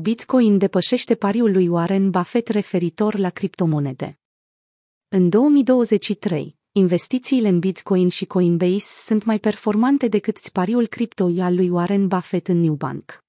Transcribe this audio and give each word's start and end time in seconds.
Bitcoin 0.00 0.58
depășește 0.58 1.14
pariul 1.14 1.52
lui 1.52 1.68
Warren 1.68 2.10
Buffett 2.10 2.48
referitor 2.48 3.16
la 3.18 3.30
criptomonede. 3.30 4.18
În 5.08 5.28
2023, 5.28 6.56
investițiile 6.72 7.48
în 7.48 7.58
Bitcoin 7.58 8.08
și 8.08 8.24
Coinbase 8.24 9.02
sunt 9.04 9.24
mai 9.24 9.38
performante 9.38 10.08
decât 10.08 10.48
pariul 10.48 10.86
cripto 10.86 11.30
al 11.38 11.54
lui 11.54 11.68
Warren 11.68 12.08
Buffett 12.08 12.48
în 12.48 12.60
Newbank. 12.60 13.24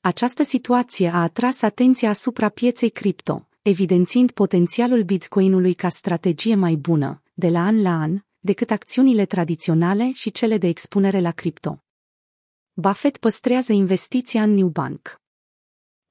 Această 0.00 0.42
situație 0.42 1.08
a 1.08 1.22
atras 1.22 1.62
atenția 1.62 2.08
asupra 2.08 2.48
pieței 2.48 2.90
cripto, 2.90 3.48
evidențiind 3.62 4.30
potențialul 4.30 5.02
Bitcoinului 5.02 5.74
ca 5.74 5.88
strategie 5.88 6.54
mai 6.54 6.74
bună, 6.74 7.22
de 7.32 7.48
la 7.48 7.64
an 7.64 7.82
la 7.82 8.00
an, 8.00 8.18
decât 8.38 8.70
acțiunile 8.70 9.26
tradiționale 9.26 10.12
și 10.12 10.30
cele 10.30 10.58
de 10.58 10.66
expunere 10.66 11.20
la 11.20 11.30
cripto. 11.30 11.84
Buffett 12.72 13.16
păstrează 13.16 13.72
investiția 13.72 14.42
în 14.42 14.54
Newbank. 14.54 15.19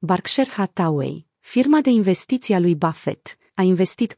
Berkshire 0.02 0.50
Hathaway, 0.50 1.26
firma 1.40 1.82
de 1.82 1.90
investiții 1.90 2.54
a 2.54 2.60
lui 2.60 2.76
Buffett, 2.76 3.38
a 3.54 3.62
investit 3.62 4.14
1,5 4.14 4.18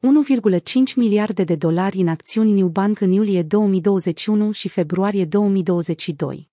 miliarde 0.96 1.44
de 1.44 1.56
dolari 1.56 1.98
în 1.98 2.08
acțiuni 2.08 2.52
Newbank 2.52 3.00
în 3.00 3.12
iulie 3.12 3.44
2021 3.44 4.52
și 4.52 4.70
februarie 4.70 5.26
2022. 5.26 6.50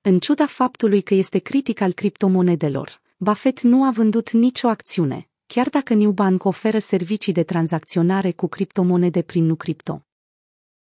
În 0.00 0.18
ciuda 0.18 0.46
faptului 0.46 1.02
că 1.02 1.14
este 1.14 1.38
critic 1.38 1.80
al 1.80 1.92
criptomonedelor, 1.92 3.00
Buffett 3.16 3.60
nu 3.60 3.84
a 3.84 3.90
vândut 3.90 4.30
nicio 4.30 4.68
acțiune, 4.68 5.28
chiar 5.46 5.68
dacă 5.68 5.94
Newbank 5.94 6.44
oferă 6.44 6.78
servicii 6.78 7.32
de 7.32 7.42
tranzacționare 7.42 8.32
cu 8.32 8.46
criptomonede 8.46 9.22
prin 9.22 9.44
nu 9.44 9.54
cripto. 9.54 10.06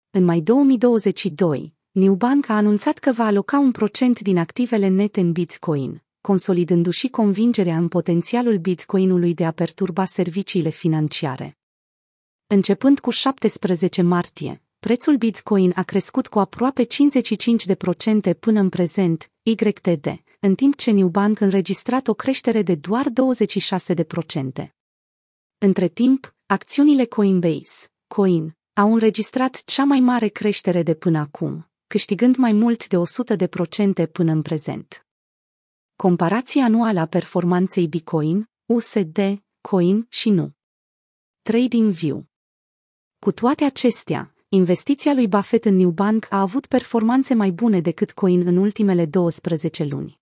În 0.10 0.24
mai 0.24 0.40
2022, 0.40 1.74
Newbank 1.92 2.50
a 2.50 2.56
anunțat 2.56 2.98
că 2.98 3.12
va 3.12 3.26
aloca 3.26 3.60
un 3.60 3.72
procent 3.72 4.20
din 4.20 4.38
activele 4.38 4.88
nete 4.88 5.20
în 5.20 5.32
Bitcoin, 5.32 6.02
consolidându-și 6.28 7.08
convingerea 7.08 7.78
în 7.78 7.88
potențialul 7.88 8.58
bitcoinului 8.58 9.34
de 9.34 9.46
a 9.46 9.52
perturba 9.52 10.06
serviciile 10.06 10.70
financiare. 10.70 11.58
Începând 12.48 13.00
cu 13.00 13.10
17 13.10 14.02
martie, 14.02 14.62
prețul 14.80 15.18
bitcoin 15.18 15.72
a 15.76 15.84
crescut 15.84 16.28
cu 16.28 16.40
aproape 16.40 16.88
55% 18.34 18.40
până 18.40 18.60
în 18.60 18.70
prezent, 18.70 19.32
YTD, 19.42 20.24
în 20.40 20.56
timp 20.56 20.76
ce 20.76 20.92
Newbank 20.92 21.40
înregistrat 21.40 22.08
o 22.08 22.14
creștere 22.14 22.62
de 22.62 22.76
doar 22.76 23.06
26%. 24.64 24.68
Între 25.58 25.88
timp, 25.88 26.36
acțiunile 26.46 27.06
Coinbase, 27.06 27.88
Coin, 28.08 28.58
au 28.74 28.94
înregistrat 28.94 29.64
cea 29.66 29.84
mai 29.84 30.00
mare 30.00 30.28
creștere 30.28 30.84
de 30.84 30.94
până 30.94 31.18
acum, 31.18 31.70
câștigând 31.88 32.36
mai 32.36 32.52
mult 32.52 32.88
de 32.88 32.98
100% 34.06 34.12
până 34.12 34.32
în 34.32 34.42
prezent. 34.42 35.07
Comparație 36.04 36.62
anuală 36.62 37.00
a 37.00 37.06
performanței 37.06 37.88
Bitcoin, 37.88 38.50
USD, 38.66 39.20
Coin 39.62 40.06
și 40.10 40.30
nu. 40.30 40.52
Trading 41.42 41.92
View 41.92 42.26
Cu 43.20 43.32
toate 43.32 43.64
acestea, 43.64 44.34
investiția 44.50 45.14
lui 45.14 45.28
Buffett 45.28 45.66
în 45.66 45.76
Newbank 45.76 46.28
a 46.30 46.42
avut 46.42 46.66
performanțe 46.66 47.34
mai 47.34 47.52
bune 47.52 47.82
decât 47.82 48.12
Coin 48.12 48.48
în 48.48 48.58
ultimele 48.58 49.06
12 49.06 49.84
luni. 49.84 50.20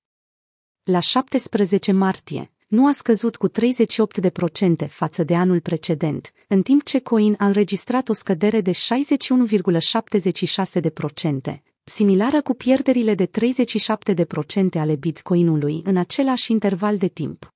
La 0.83 0.99
17 0.99 1.91
martie, 1.91 2.51
nu 2.67 2.87
a 2.87 2.91
scăzut 2.91 3.35
cu 3.35 3.49
38% 3.49 3.51
față 4.87 5.23
de 5.23 5.35
anul 5.35 5.59
precedent, 5.59 6.31
în 6.47 6.61
timp 6.61 6.83
ce 6.83 6.99
Coin 6.99 7.35
a 7.37 7.45
înregistrat 7.45 8.09
o 8.09 8.13
scădere 8.13 8.61
de 8.61 8.71
61,76%, 8.71 11.61
similară 11.87 12.41
cu 12.41 12.53
pierderile 12.53 13.15
de 13.15 13.27
37% 13.27 13.29
ale 14.73 14.95
bitcoinului 14.95 15.81
în 15.83 15.97
același 15.97 16.51
interval 16.51 16.97
de 16.97 17.07
timp. 17.07 17.53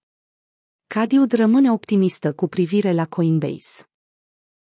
Cadiud 0.87 1.31
rămâne 1.31 1.71
optimistă 1.71 2.33
cu 2.33 2.47
privire 2.47 2.93
la 2.93 3.05
Coinbase. 3.05 3.83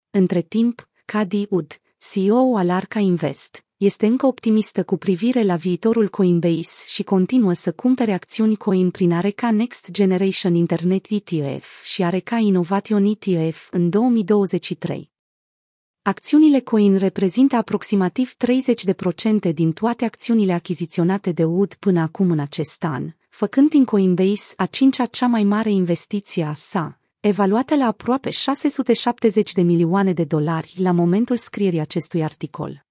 Între 0.10 0.42
timp, 0.42 0.90
Cady 1.06 1.46
Ud, 1.50 1.82
CEO 1.98 2.58
al 2.58 2.70
Arca 2.70 3.00
Invest, 3.00 3.66
este 3.78 4.06
încă 4.06 4.26
optimistă 4.26 4.84
cu 4.84 4.98
privire 4.98 5.44
la 5.44 5.56
viitorul 5.56 6.10
Coinbase 6.10 6.88
și 6.88 7.04
continuă 7.04 7.54
să 7.54 7.72
cumpere 7.72 8.14
acțiuni 8.14 8.56
Coin 8.56 8.92
prin 8.92 9.12
Areca 9.12 9.52
Next 9.52 9.92
Generation 9.92 10.56
Internet 10.56 11.06
ETF 11.10 11.84
și 11.84 12.04
Areca 12.04 12.38
Innovation 12.38 13.06
ETF 13.06 13.68
în 13.72 13.90
2023. 13.90 15.11
Acțiunile 16.04 16.60
Coin 16.60 16.98
reprezintă 16.98 17.56
aproximativ 17.56 18.36
30% 19.50 19.54
din 19.54 19.72
toate 19.72 20.06
acțiunile 20.06 20.54
achiziționate 20.54 21.32
de 21.32 21.44
UD 21.44 21.74
până 21.74 22.02
acum 22.02 22.32
în 22.32 22.40
acest 22.40 22.84
an, 22.84 23.14
făcând 23.30 23.70
din 23.70 23.86
Coinbase 23.86 24.54
a 24.56 24.66
cincea 24.66 25.06
cea 25.06 25.28
mai 25.28 25.44
mare 25.44 25.72
investiție 25.72 26.44
a 26.44 26.54
sa, 26.54 27.00
evaluată 27.20 27.76
la 27.76 27.86
aproape 27.86 28.30
670 28.30 29.52
de 29.52 29.62
milioane 29.62 30.14
de 30.14 30.24
dolari 30.24 30.74
la 30.78 30.92
momentul 30.92 31.38
scrierii 31.38 31.80
acestui 31.80 32.24
articol. 32.24 32.86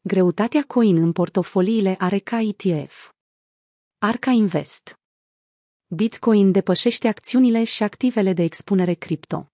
Greutatea 0.00 0.64
Coin 0.66 0.96
în 0.96 1.12
portofoliile 1.12 1.94
Areca 1.98 2.40
ETF 2.40 3.12
Arca 3.98 4.30
Invest 4.30 4.98
Bitcoin 5.86 6.52
depășește 6.52 7.08
acțiunile 7.08 7.64
și 7.64 7.82
activele 7.82 8.32
de 8.32 8.42
expunere 8.42 8.94
cripto. 8.94 9.52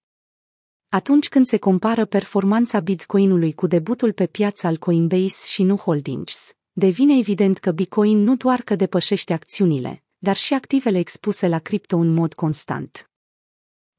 Atunci 0.94 1.28
când 1.28 1.47
se 1.47 1.59
compară 1.59 2.05
performanța 2.05 2.81
Bitcoinului 2.81 3.53
cu 3.53 3.66
debutul 3.66 4.12
pe 4.12 4.27
piața 4.27 4.69
al 4.69 4.77
Coinbase 4.77 5.47
și 5.49 5.62
nu 5.62 5.77
Holdings, 5.77 6.53
devine 6.72 7.19
evident 7.19 7.59
că 7.59 7.71
Bitcoin 7.71 8.19
nu 8.19 8.37
doar 8.37 8.62
că 8.62 8.75
depășește 8.75 9.32
acțiunile, 9.32 10.03
dar 10.19 10.37
și 10.37 10.55
activele 10.55 10.99
expuse 10.99 11.49
la 11.49 11.59
cripto 11.59 11.97
în 11.97 12.15
mod 12.15 12.34
constant. 12.34 13.10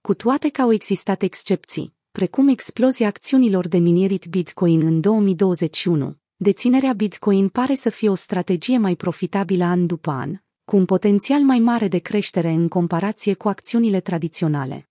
Cu 0.01 0.13
toate 0.13 0.49
că 0.49 0.61
au 0.61 0.71
existat 0.71 1.21
excepții, 1.21 1.93
precum 2.11 2.47
explozia 2.47 3.07
acțiunilor 3.07 3.67
de 3.67 3.77
minierit 3.77 4.25
Bitcoin 4.25 4.85
în 4.85 5.01
2021, 5.01 6.17
deținerea 6.35 6.93
Bitcoin 6.93 7.49
pare 7.49 7.75
să 7.75 7.89
fie 7.89 8.09
o 8.09 8.15
strategie 8.15 8.77
mai 8.77 8.95
profitabilă 8.95 9.63
an 9.63 9.85
după 9.85 10.11
an, 10.11 10.37
cu 10.65 10.75
un 10.75 10.85
potențial 10.85 11.41
mai 11.41 11.59
mare 11.59 11.87
de 11.87 11.97
creștere 11.97 12.49
în 12.49 12.67
comparație 12.67 13.33
cu 13.33 13.47
acțiunile 13.47 13.99
tradiționale. 13.99 14.89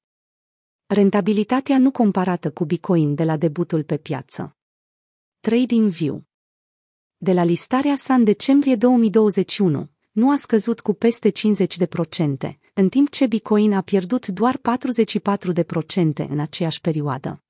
Rentabilitatea 0.86 1.78
nu 1.78 1.90
comparată 1.90 2.50
cu 2.50 2.64
Bitcoin 2.64 3.14
de 3.14 3.24
la 3.24 3.36
debutul 3.36 3.82
pe 3.82 3.96
piață. 3.96 4.56
Trading 5.40 5.90
View 5.90 6.24
De 7.16 7.32
la 7.32 7.44
listarea 7.44 7.96
sa 7.96 8.14
în 8.14 8.24
decembrie 8.24 8.76
2021, 8.76 9.90
nu 10.12 10.30
a 10.30 10.36
scăzut 10.36 10.80
cu 10.80 10.92
peste 10.92 11.30
50%, 11.30 12.58
în 12.74 12.88
timp 12.88 13.10
ce 13.10 13.26
Bitcoin 13.26 13.72
a 13.72 13.80
pierdut 13.80 14.26
doar 14.26 14.56
44% 14.56 16.28
în 16.28 16.38
aceeași 16.38 16.80
perioadă. 16.80 17.42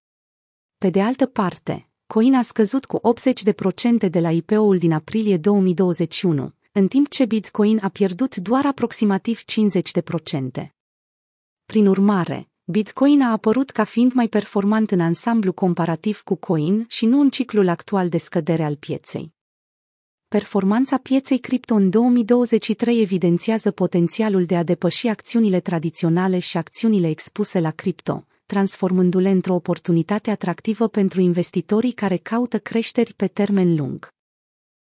Pe 0.78 0.90
de 0.90 1.02
altă 1.02 1.26
parte, 1.26 1.88
Coin 2.06 2.34
a 2.34 2.42
scăzut 2.42 2.84
cu 2.84 3.00
80% 4.06 4.10
de 4.10 4.20
la 4.20 4.30
IPO-ul 4.30 4.78
din 4.78 4.92
aprilie 4.92 5.36
2021, 5.36 6.54
în 6.72 6.88
timp 6.88 7.08
ce 7.08 7.24
Bitcoin 7.24 7.78
a 7.82 7.88
pierdut 7.88 8.36
doar 8.36 8.66
aproximativ 8.66 9.40
50%. 9.40 10.68
Prin 11.64 11.86
urmare, 11.86 12.48
Bitcoin 12.66 13.22
a 13.22 13.30
apărut 13.30 13.70
ca 13.70 13.84
fiind 13.84 14.12
mai 14.12 14.28
performant 14.28 14.90
în 14.90 15.00
ansamblu 15.00 15.52
comparativ 15.52 16.20
cu 16.20 16.34
Coin 16.34 16.84
și 16.88 17.06
nu 17.06 17.20
în 17.20 17.30
ciclul 17.30 17.68
actual 17.68 18.08
de 18.08 18.18
scădere 18.18 18.64
al 18.64 18.76
pieței. 18.76 19.32
Performanța 20.28 20.98
pieței 20.98 21.38
cripto 21.38 21.74
în 21.74 21.90
2023 21.90 23.00
evidențiază 23.00 23.70
potențialul 23.70 24.44
de 24.44 24.56
a 24.56 24.62
depăși 24.62 25.08
acțiunile 25.08 25.60
tradiționale 25.60 26.38
și 26.38 26.56
acțiunile 26.56 27.08
expuse 27.08 27.60
la 27.60 27.70
cripto, 27.70 28.26
transformându-le 28.46 29.30
într-o 29.30 29.54
oportunitate 29.54 30.30
atractivă 30.30 30.88
pentru 30.88 31.20
investitorii 31.20 31.92
care 31.92 32.16
caută 32.16 32.58
creșteri 32.58 33.14
pe 33.14 33.26
termen 33.26 33.76
lung. 33.76 34.08